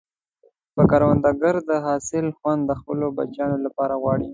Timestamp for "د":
1.69-1.71, 2.65-2.71